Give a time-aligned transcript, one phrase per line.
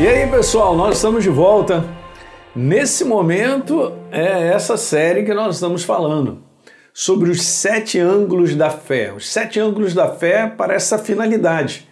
[0.00, 1.84] E aí, pessoal, nós estamos de volta.
[2.54, 6.38] Nesse momento é essa série que nós estamos falando
[6.94, 9.12] sobre os sete ângulos da fé.
[9.12, 11.88] Os sete ângulos da fé para essa finalidade: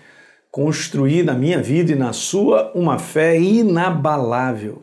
[0.52, 4.80] construir na minha vida e na sua uma fé inabalável.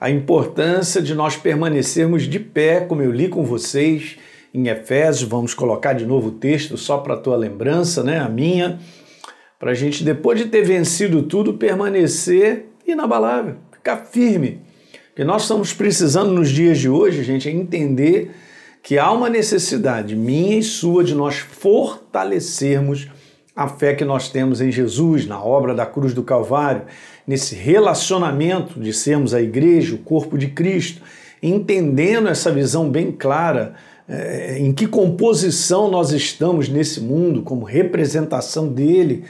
[0.00, 4.16] A importância de nós permanecermos de pé, como eu li com vocês
[4.54, 8.18] em Efésios, vamos colocar de novo o texto só para tua lembrança, né?
[8.18, 8.78] A minha
[9.66, 14.60] para a gente, depois de ter vencido tudo, permanecer inabalável, ficar firme.
[15.12, 18.30] Que nós estamos precisando nos dias de hoje, gente, é entender
[18.80, 23.08] que há uma necessidade minha e sua de nós fortalecermos
[23.56, 26.82] a fé que nós temos em Jesus, na obra da cruz do Calvário,
[27.26, 31.02] nesse relacionamento de sermos a igreja, o corpo de Cristo,
[31.42, 33.74] entendendo essa visão bem clara
[34.08, 39.24] é, em que composição nós estamos nesse mundo, como representação dele,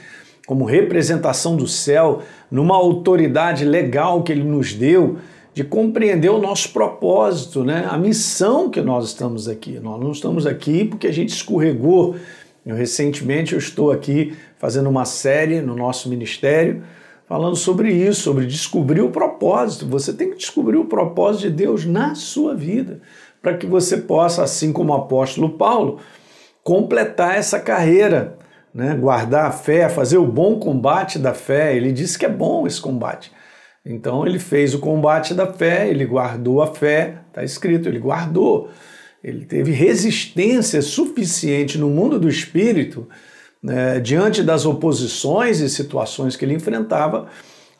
[0.46, 5.18] como representação do céu, numa autoridade legal que ele nos deu,
[5.52, 7.88] de compreender o nosso propósito, né?
[7.90, 9.80] a missão que nós estamos aqui.
[9.80, 12.14] Nós não estamos aqui porque a gente escorregou.
[12.64, 16.82] Eu, recentemente eu estou aqui fazendo uma série no nosso ministério
[17.26, 19.86] falando sobre isso, sobre descobrir o propósito.
[19.86, 23.00] Você tem que descobrir o propósito de Deus na sua vida
[23.42, 26.00] para que você possa, assim como o apóstolo Paulo,
[26.62, 28.36] completar essa carreira,
[28.76, 28.94] né?
[28.94, 31.74] guardar a fé, fazer o bom combate da fé.
[31.74, 33.32] Ele disse que é bom esse combate.
[33.82, 38.68] Então ele fez o combate da fé, ele guardou a fé, está escrito, ele guardou.
[39.24, 43.08] Ele teve resistência suficiente no mundo do espírito,
[43.62, 47.28] né, diante das oposições e situações que ele enfrentava,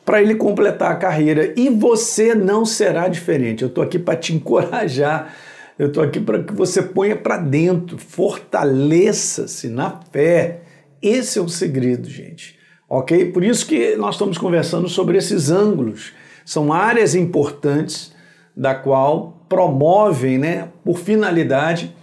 [0.02, 1.52] para ele completar a carreira.
[1.56, 3.62] E você não será diferente.
[3.62, 5.34] Eu estou aqui para te encorajar
[5.78, 10.62] eu estou aqui para que você ponha para dentro, fortaleça-se na fé.
[11.08, 12.58] Esse é o segredo, gente.
[12.88, 13.30] Ok?
[13.30, 16.12] Por isso que nós estamos conversando sobre esses ângulos.
[16.44, 18.12] São áreas importantes
[18.56, 21.94] da qual promovem, né, por finalidade,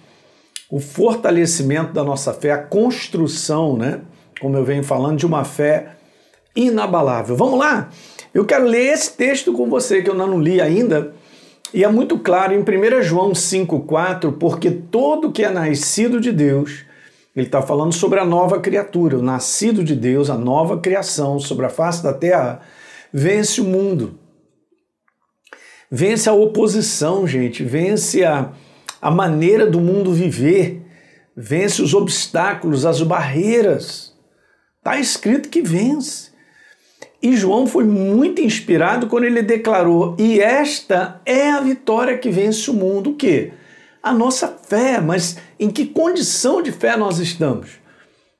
[0.69, 4.00] o fortalecimento da nossa fé, a construção, né,
[4.40, 5.97] como eu venho falando, de uma fé
[6.56, 7.35] inabalável.
[7.35, 7.90] Vamos lá?
[8.34, 11.14] Eu quero ler esse texto com você que eu não li ainda
[11.74, 16.85] e é muito claro em 1 João 5,4, porque todo que é nascido de Deus,
[17.36, 21.66] ele está falando sobre a nova criatura, o nascido de Deus, a nova criação sobre
[21.66, 22.62] a face da terra,
[23.12, 24.20] vence o mundo.
[25.90, 28.52] Vence a oposição, gente, vence a,
[29.02, 30.86] a maneira do mundo viver,
[31.36, 34.14] vence os obstáculos, as barreiras.
[34.78, 36.32] Está escrito que vence.
[37.22, 42.70] E João foi muito inspirado quando ele declarou: "E esta é a vitória que vence
[42.70, 43.12] o mundo".
[43.12, 43.54] O quê?
[44.03, 47.69] A nossa fé, mas em que condição de fé nós estamos?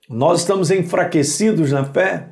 [0.10, 2.28] Nós estamos enfraquecidos na fé?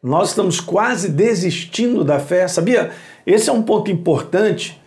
[0.00, 2.46] Nós estamos quase desistindo da fé?
[2.46, 2.92] Sabia?
[3.26, 4.80] Esse é um ponto importante,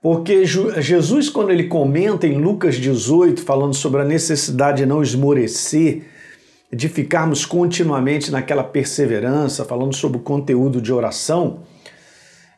[0.00, 6.04] porque Jesus, quando ele comenta em Lucas 18, falando sobre a necessidade de não esmorecer,
[6.72, 11.64] de ficarmos continuamente naquela perseverança, falando sobre o conteúdo de oração,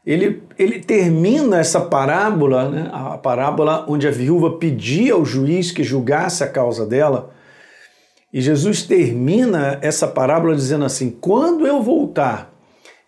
[0.05, 5.85] ele, ele termina essa parábola, né, a parábola onde a viúva pedia ao juiz que
[5.85, 7.31] julgasse a causa dela,
[8.33, 12.53] e Jesus termina essa parábola dizendo assim: Quando eu voltar,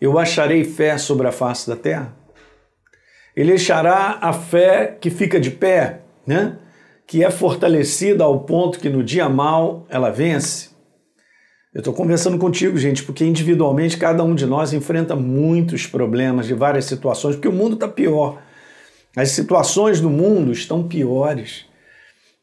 [0.00, 2.16] eu acharei fé sobre a face da terra?
[3.36, 6.56] Ele achará a fé que fica de pé, né?
[7.10, 10.70] que é fortalecida ao ponto que no dia mal ela vence.
[11.72, 16.54] Eu estou conversando contigo, gente, porque individualmente cada um de nós enfrenta muitos problemas de
[16.54, 18.42] várias situações, porque o mundo está pior.
[19.16, 21.66] As situações do mundo estão piores.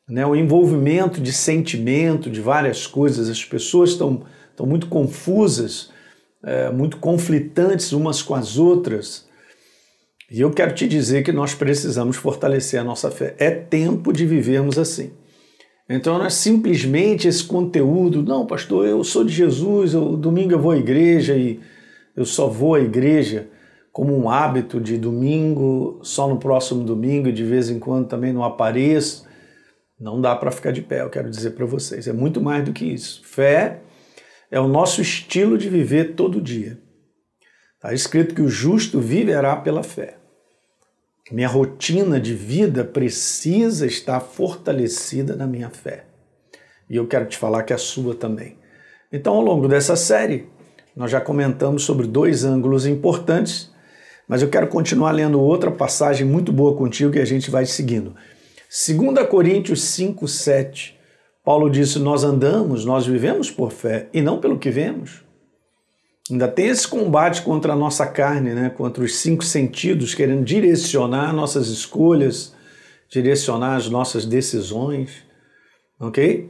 [0.07, 0.25] Né?
[0.25, 5.91] O envolvimento de sentimento, de várias coisas, as pessoas estão, estão muito confusas,
[6.41, 9.27] é, muito conflitantes umas com as outras.
[10.31, 13.35] E eu quero te dizer que nós precisamos fortalecer a nossa fé.
[13.37, 15.11] É tempo de vivermos assim.
[15.89, 20.59] Então não é simplesmente esse conteúdo, não, pastor, eu sou de Jesus, eu, domingo eu
[20.59, 21.61] vou à igreja e
[22.15, 23.47] eu só vou à igreja
[23.97, 28.43] como um hábito de domingo, só no próximo domingo de vez em quando também não
[28.43, 29.25] apareço.
[29.99, 32.07] Não dá para ficar de pé, eu quero dizer para vocês.
[32.07, 33.21] É muito mais do que isso.
[33.23, 33.79] Fé
[34.51, 36.79] é o nosso estilo de viver todo dia.
[37.75, 40.17] Está escrito que o justo viverá pela fé.
[41.31, 46.05] Minha rotina de vida precisa estar fortalecida na minha fé.
[46.89, 48.57] E eu quero te falar que é a sua também.
[49.11, 50.47] Então, ao longo dessa série,
[50.95, 53.69] nós já comentamos sobre dois ângulos importantes,
[54.27, 58.15] mas eu quero continuar lendo outra passagem muito boa contigo que a gente vai seguindo.
[58.69, 60.97] 2 Coríntios 5, 7.
[61.43, 65.26] Paulo disse: Nós andamos, nós vivemos por fé e não pelo que vemos.
[66.29, 68.69] Ainda tem esse combate contra a nossa carne, né?
[68.69, 72.53] contra os cinco sentidos, querendo direcionar nossas escolhas,
[73.09, 75.23] direcionar as nossas decisões,
[75.99, 76.49] ok?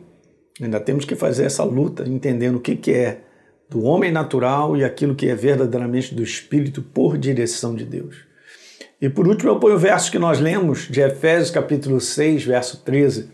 [0.60, 3.22] Ainda temos que fazer essa luta, entendendo o que, que é
[3.70, 8.16] do homem natural e aquilo que é verdadeiramente do Espírito por direção de Deus.
[9.00, 12.84] E por último, eu ponho o verso que nós lemos de Efésios capítulo 6, verso
[12.84, 13.30] 13.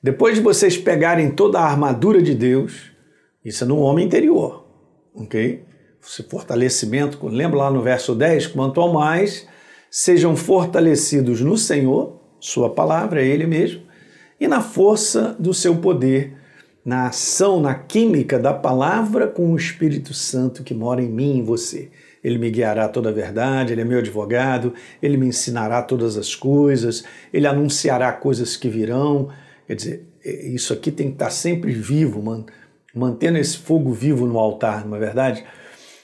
[0.00, 2.92] Depois de vocês pegarem toda a armadura de Deus,
[3.44, 4.57] isso é no homem interior,
[5.18, 5.64] ok?
[6.02, 9.46] Esse fortalecimento, lembra lá no verso 10, quanto ao mais,
[9.90, 13.82] sejam fortalecidos no Senhor, sua palavra, é Ele mesmo,
[14.40, 16.36] e na força do seu poder,
[16.84, 21.38] na ação, na química da palavra com o Espírito Santo que mora em mim e
[21.40, 21.90] em você.
[22.22, 24.72] Ele me guiará toda a verdade, ele é meu advogado,
[25.02, 29.28] ele me ensinará todas as coisas, ele anunciará coisas que virão.
[29.66, 32.22] Quer dizer, é, isso aqui tem que estar sempre vivo,
[32.94, 35.44] mantendo esse fogo vivo no altar, não é verdade?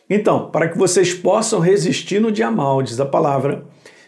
[0.09, 3.65] Então, para que vocês possam resistir no dia mal, diz a palavra,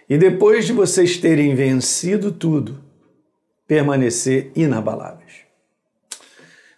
[0.08, 2.78] e depois de vocês terem vencido tudo,
[3.66, 5.46] permanecer inabaláveis.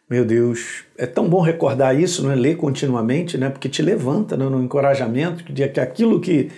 [0.08, 2.34] Meu Deus, é tão bom recordar isso, não é?
[2.34, 3.50] ler continuamente, né?
[3.50, 4.48] porque te levanta né?
[4.48, 6.50] no encorajamento de que aquilo que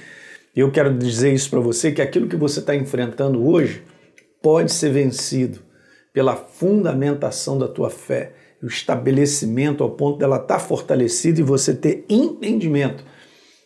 [0.55, 3.83] eu quero dizer isso para você, que aquilo que você está enfrentando hoje
[4.41, 5.61] pode ser vencido
[6.13, 11.75] pela fundamentação da tua fé, o estabelecimento ao ponto dela estar tá fortalecida e você
[11.75, 13.05] ter entendimento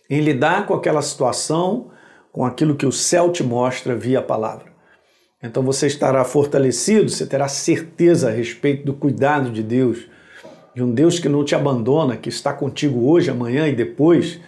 [0.08, 1.90] em lidar com aquela situação,
[2.30, 4.72] com aquilo que o céu te mostra via palavra.
[5.42, 10.06] Então você estará fortalecido, você terá certeza a respeito do cuidado de Deus,
[10.74, 14.40] de um Deus que não te abandona, que está contigo hoje, amanhã e depois,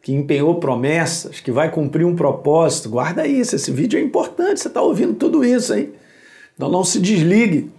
[0.00, 2.88] que empenhou promessas, que vai cumprir um propósito.
[2.88, 5.92] Guarda isso, esse vídeo é importante, você está ouvindo tudo isso, hein?
[6.54, 7.70] Então não se desligue,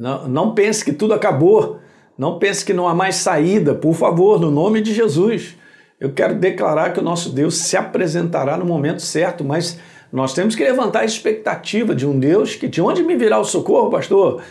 [0.00, 1.78] não, não pense que tudo acabou,
[2.16, 5.58] não pense que não há mais saída, por favor, no nome de Jesus.
[6.00, 9.78] Eu quero declarar que o nosso Deus se apresentará no momento certo, mas
[10.10, 13.44] nós temos que levantar a expectativa de um Deus que de onde me virá o
[13.44, 14.42] socorro, pastor?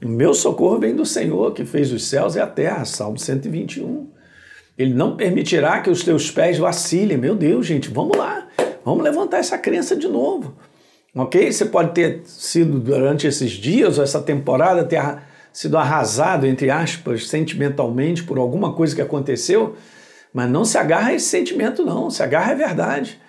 [0.00, 4.06] O meu socorro vem do Senhor que fez os céus e a terra, Salmo 121.
[4.78, 7.18] Ele não permitirá que os teus pés vacilem.
[7.18, 8.46] Meu Deus, gente, vamos lá.
[8.84, 10.54] Vamos levantar essa crença de novo.
[11.14, 11.52] Ok?
[11.52, 15.00] Você pode ter sido durante esses dias, ou essa temporada, ter
[15.52, 19.76] sido arrasado, entre aspas, sentimentalmente por alguma coisa que aconteceu,
[20.32, 22.08] mas não se agarra a esse sentimento, não.
[22.08, 23.20] Se agarra à verdade.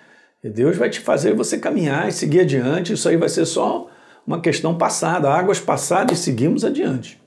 [0.42, 2.94] E Deus vai te fazer você caminhar e seguir adiante.
[2.94, 3.88] Isso aí vai ser só
[4.26, 7.20] uma questão passada, águas passadas e seguimos adiante.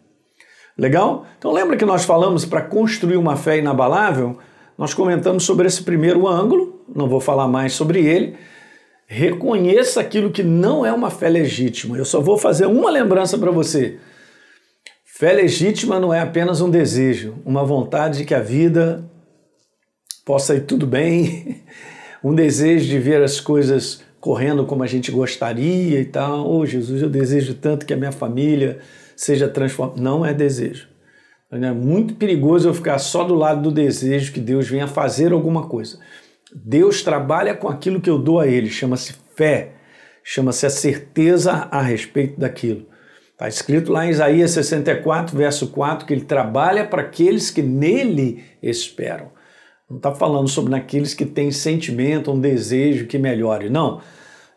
[0.77, 1.25] Legal?
[1.37, 4.37] Então lembra que nós falamos para construir uma fé inabalável?
[4.77, 8.35] Nós comentamos sobre esse primeiro ângulo, não vou falar mais sobre ele.
[9.09, 11.97] Reconheça aquilo que não é uma fé legítima.
[11.97, 13.97] Eu só vou fazer uma lembrança para você.
[15.05, 19.09] Fé legítima não é apenas um desejo, uma vontade de que a vida
[20.25, 21.63] possa ir tudo bem
[22.21, 26.45] um desejo de ver as coisas correndo como a gente gostaria e tal.
[26.45, 28.79] Oh, Jesus, eu desejo tanto que a minha família
[29.15, 30.01] seja transformada.
[30.01, 30.89] Não é desejo.
[31.49, 35.67] É muito perigoso eu ficar só do lado do desejo que Deus venha fazer alguma
[35.67, 35.97] coisa.
[36.53, 39.73] Deus trabalha com aquilo que eu dou a Ele, chama-se fé,
[40.23, 42.85] chama-se a certeza a respeito daquilo.
[43.31, 48.43] Está escrito lá em Isaías 64, verso 4, que Ele trabalha para aqueles que nele
[48.63, 49.29] esperam.
[49.89, 53.69] Não está falando sobre aqueles que têm sentimento, um desejo que melhore.
[53.69, 54.01] Não.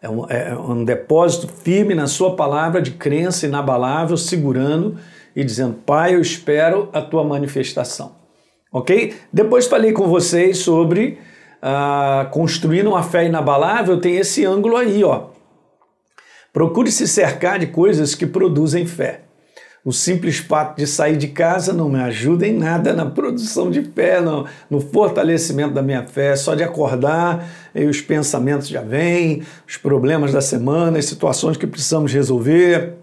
[0.03, 4.97] É um, é um depósito firme na sua palavra de crença inabalável, segurando
[5.37, 8.17] e dizendo: Pai, eu espero a tua manifestação.
[8.73, 9.15] Ok?
[9.31, 11.19] Depois falei com vocês sobre
[11.63, 15.27] uh, construindo uma fé inabalável, tem esse ângulo aí, ó.
[16.53, 19.21] Procure se cercar de coisas que produzem fé.
[19.83, 23.83] O simples fato de sair de casa não me ajuda em nada na produção de
[23.83, 26.37] fé, no, no fortalecimento da minha fé.
[26.37, 31.67] Só de acordar, e os pensamentos já vêm, os problemas da semana, as situações que
[31.67, 32.95] precisamos resolver.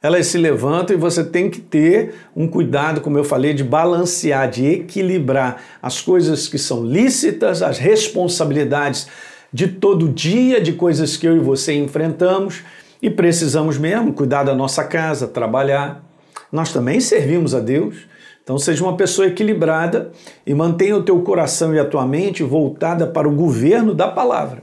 [0.00, 4.48] Elas se levantam e você tem que ter um cuidado, como eu falei, de balancear,
[4.48, 9.08] de equilibrar as coisas que são lícitas, as responsabilidades
[9.52, 12.62] de todo dia, de coisas que eu e você enfrentamos
[13.02, 16.04] e precisamos mesmo cuidar da nossa casa, trabalhar.
[16.52, 18.06] Nós também servimos a Deus.
[18.42, 20.10] Então seja uma pessoa equilibrada
[20.46, 24.62] e mantenha o teu coração e a tua mente voltada para o governo da palavra,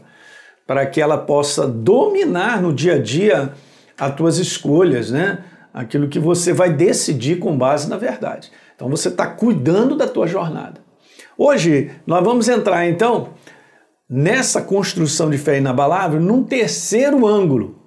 [0.65, 3.53] para que ela possa dominar no dia a dia
[3.99, 5.43] as tuas escolhas, né?
[5.73, 8.51] Aquilo que você vai decidir com base na verdade.
[8.75, 10.81] Então você está cuidando da tua jornada.
[11.37, 13.33] Hoje nós vamos entrar então
[14.09, 17.81] nessa construção de fé inabalável num terceiro ângulo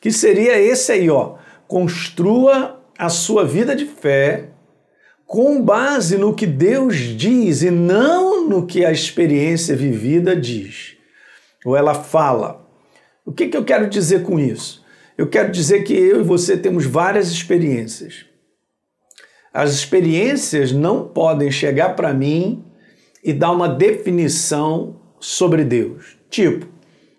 [0.00, 1.34] que seria esse aí, ó.
[1.66, 4.50] Construa a sua vida de fé
[5.26, 10.96] com base no que Deus diz e não no que a experiência vivida diz
[11.66, 12.64] ou ela fala.
[13.24, 14.84] O que, que eu quero dizer com isso?
[15.16, 18.26] Eu quero dizer que eu e você temos várias experiências.
[19.52, 22.62] As experiências não podem chegar para mim
[23.24, 26.18] e dar uma definição sobre Deus.
[26.28, 26.66] Tipo,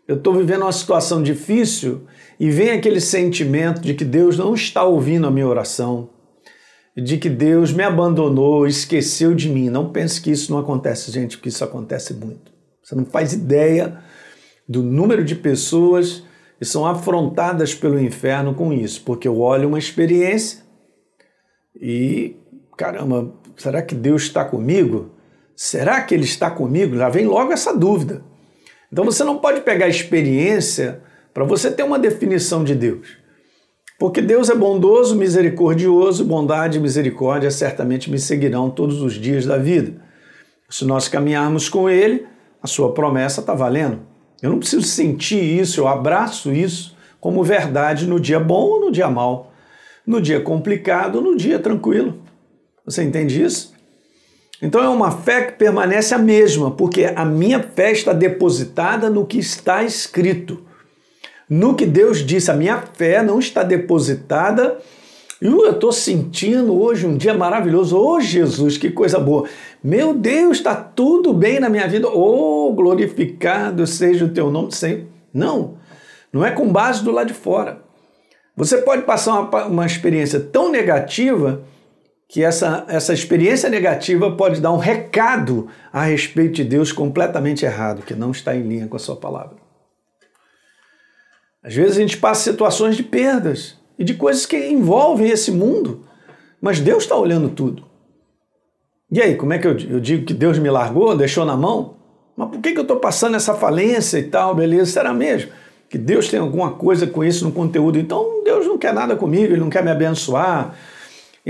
[0.08, 2.04] eu estou vivendo uma situação difícil
[2.40, 6.12] e vem aquele sentimento de que Deus não está ouvindo a minha oração,
[6.96, 9.72] de que Deus me abandonou, esqueceu de mim.
[9.72, 12.52] Não pense que isso não acontece, gente, porque isso acontece muito.
[12.84, 13.98] Você não faz ideia
[14.70, 16.24] do número de pessoas
[16.58, 20.64] que são afrontadas pelo inferno com isso, porque eu olho uma experiência
[21.80, 22.36] e,
[22.76, 25.12] caramba, será que Deus está comigo?
[25.56, 26.96] Será que Ele está comigo?
[26.96, 28.24] Já vem logo essa dúvida.
[28.92, 31.02] Então você não pode pegar a experiência
[31.34, 33.18] para você ter uma definição de Deus.
[34.00, 39.58] Porque Deus é bondoso, misericordioso, bondade e misericórdia certamente me seguirão todos os dias da
[39.58, 40.02] vida.
[40.70, 42.26] Se nós caminharmos com Ele,
[42.62, 44.02] a sua promessa está valendo.
[44.42, 48.92] Eu não preciso sentir isso, eu abraço isso como verdade no dia bom ou no
[48.92, 49.52] dia mal,
[50.06, 52.22] no dia complicado ou no dia tranquilo.
[52.86, 53.74] Você entende isso?
[54.62, 59.26] Então é uma fé que permanece a mesma, porque a minha fé está depositada no
[59.26, 60.66] que está escrito.
[61.50, 64.80] No que Deus disse, a minha fé não está depositada.
[65.42, 67.98] E eu estou sentindo hoje um dia maravilhoso.
[67.98, 69.48] Ô oh, Jesus, que coisa boa.
[69.84, 72.08] Meu Deus, está tudo bem na minha vida.
[72.08, 75.08] Oh, glorificado seja o teu nome sempre.
[75.32, 75.78] Não,
[76.34, 77.82] não é com base do lado de fora.
[78.56, 81.64] Você pode passar uma, uma experiência tão negativa
[82.28, 88.02] que essa, essa experiência negativa pode dar um recado a respeito de Deus completamente errado,
[88.02, 89.56] que não está em linha com a sua palavra.
[91.64, 96.06] Às vezes a gente passa situações de perdas e de coisas que envolvem esse mundo,
[96.62, 97.86] mas Deus está olhando tudo.
[99.12, 101.96] E aí, como é que eu, eu digo que Deus me largou, deixou na mão?
[102.36, 104.92] Mas por que, que eu estou passando essa falência e tal, beleza?
[104.92, 105.52] Será mesmo?
[105.90, 107.98] Que Deus tem alguma coisa com isso no conteúdo.
[107.98, 110.76] Então Deus não quer nada comigo, Ele não quer me abençoar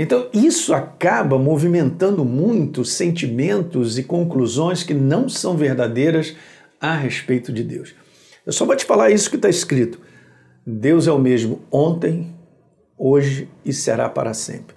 [0.00, 6.36] então, isso acaba movimentando muito sentimentos e conclusões que não são verdadeiras
[6.80, 7.96] a respeito de Deus.
[8.46, 9.98] Eu só vou te falar isso que está escrito.
[10.64, 12.32] Deus é o mesmo ontem,
[12.98, 14.76] hoje e será para sempre.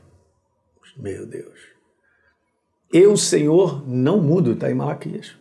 [0.97, 1.59] Meu Deus.
[2.93, 5.35] Eu, Senhor, não mudo, está em Malaquias.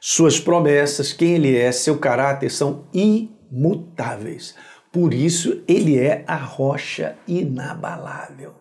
[0.00, 4.54] Suas promessas, quem Ele é, seu caráter são imutáveis.
[4.92, 8.54] Por isso, Ele é a rocha inabalável.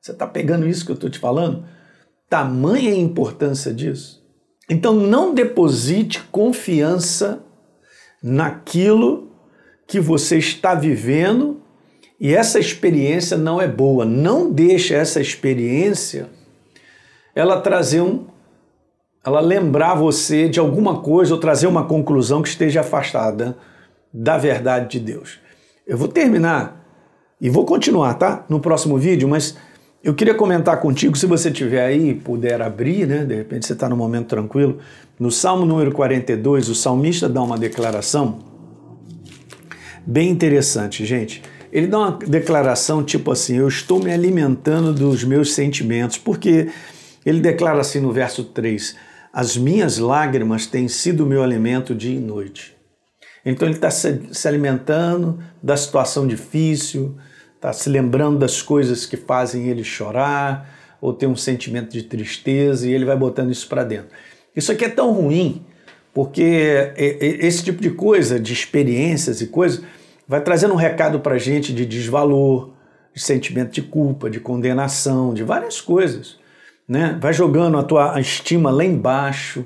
[0.00, 1.64] Você está pegando isso que eu estou te falando?
[2.28, 4.22] Tamanha a importância disso.
[4.68, 7.44] Então não deposite confiança
[8.22, 9.30] naquilo
[9.86, 11.61] que você está vivendo
[12.22, 14.04] e essa experiência não é boa.
[14.04, 16.28] Não deixe essa experiência
[17.34, 18.26] ela trazer um
[19.24, 23.56] ela lembrar você de alguma coisa ou trazer uma conclusão que esteja afastada
[24.12, 25.40] da verdade de Deus.
[25.84, 26.84] Eu vou terminar
[27.40, 28.44] e vou continuar, tá?
[28.48, 29.56] No próximo vídeo, mas
[30.02, 33.24] eu queria comentar contigo, se você tiver aí, puder abrir, né?
[33.24, 34.78] De repente você está no momento tranquilo.
[35.18, 38.38] No Salmo número 42, o salmista dá uma declaração
[40.04, 41.42] bem interessante, gente.
[41.72, 46.68] Ele dá uma declaração tipo assim: Eu estou me alimentando dos meus sentimentos, porque
[47.24, 48.94] ele declara assim no verso 3:
[49.32, 52.76] As minhas lágrimas têm sido meu alimento dia e noite.
[53.44, 57.16] Então ele está se alimentando da situação difícil,
[57.56, 62.86] está se lembrando das coisas que fazem ele chorar ou ter um sentimento de tristeza
[62.86, 64.10] e ele vai botando isso para dentro.
[64.54, 65.64] Isso aqui é tão ruim
[66.14, 69.82] porque esse tipo de coisa, de experiências e coisas,
[70.32, 72.70] vai trazendo um recado para a gente de desvalor,
[73.14, 76.38] de sentimento de culpa, de condenação, de várias coisas.
[76.88, 77.18] Né?
[77.20, 79.62] Vai jogando a tua estima lá embaixo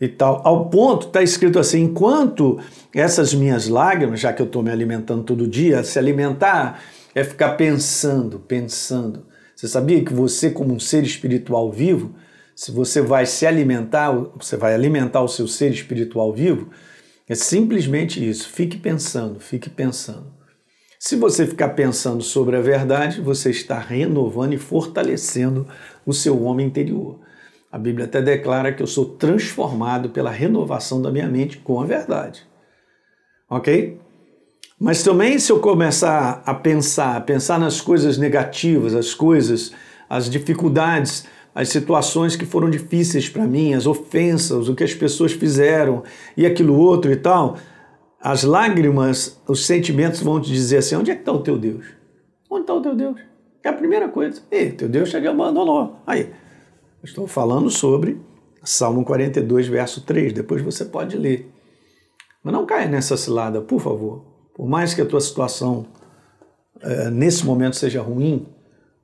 [0.00, 0.42] e tal.
[0.44, 2.58] Ao ponto, está escrito assim: enquanto
[2.92, 6.82] essas minhas lágrimas, já que eu estou me alimentando todo dia, se alimentar
[7.14, 9.24] é ficar pensando, pensando.
[9.54, 12.12] Você sabia que você, como um ser espiritual vivo,
[12.56, 16.70] se você vai se alimentar, você vai alimentar o seu ser espiritual vivo,
[17.28, 18.48] é simplesmente isso.
[18.48, 20.32] Fique pensando, fique pensando.
[20.98, 25.66] Se você ficar pensando sobre a verdade, você está renovando e fortalecendo
[26.06, 27.18] o seu homem interior.
[27.72, 31.86] A Bíblia até declara que eu sou transformado pela renovação da minha mente com a
[31.86, 32.46] verdade.
[33.48, 33.98] Ok?
[34.78, 39.72] Mas também se eu começar a pensar, pensar nas coisas negativas, as coisas,
[40.08, 45.32] as dificuldades, as situações que foram difíceis para mim, as ofensas, o que as pessoas
[45.32, 46.02] fizeram
[46.36, 47.56] e aquilo outro e tal,
[48.20, 51.84] as lágrimas, os sentimentos vão te dizer assim: onde é que está o teu Deus?
[52.48, 53.20] Onde está o teu Deus?
[53.62, 54.40] É a primeira coisa.
[54.50, 55.96] Ei, teu Deus te abandonou.
[56.06, 56.32] Aí,
[57.02, 58.20] estou falando sobre
[58.64, 60.32] Salmo 42, verso 3.
[60.32, 61.50] Depois você pode ler.
[62.42, 64.24] Mas não caia nessa cilada, por favor.
[64.54, 65.86] Por mais que a tua situação
[66.80, 68.46] é, nesse momento seja ruim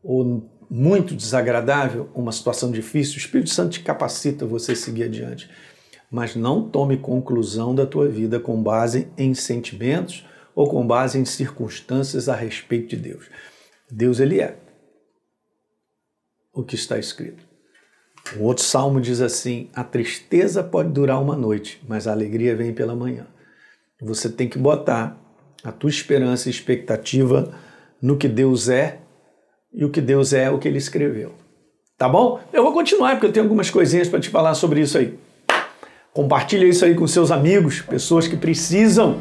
[0.02, 5.50] ou muito desagradável, uma situação difícil, o Espírito Santo te capacita você seguir adiante.
[6.10, 11.24] Mas não tome conclusão da tua vida com base em sentimentos ou com base em
[11.24, 13.26] circunstâncias a respeito de Deus.
[13.90, 14.56] Deus, Ele é
[16.52, 17.46] o que está escrito.
[18.36, 22.74] O outro salmo diz assim: a tristeza pode durar uma noite, mas a alegria vem
[22.74, 23.26] pela manhã.
[24.00, 25.16] Você tem que botar
[25.64, 27.54] a tua esperança e expectativa
[28.00, 29.00] no que Deus é
[29.72, 31.32] e o que Deus é, o que ele escreveu.
[31.96, 32.40] Tá bom?
[32.52, 35.18] Eu vou continuar porque eu tenho algumas coisinhas para te falar sobre isso aí.
[36.12, 39.20] Compartilha isso aí com seus amigos, pessoas que precisam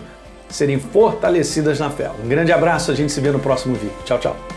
[0.49, 2.09] serem fortalecidas na fé.
[2.23, 3.97] Um grande abraço, a gente se vê no próximo vídeo.
[4.05, 4.56] Tchau, tchau.